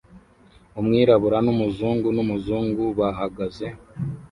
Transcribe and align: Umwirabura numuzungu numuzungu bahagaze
Umwirabura 0.79 1.37
numuzungu 1.45 2.07
numuzungu 2.15 2.83
bahagaze 2.99 3.67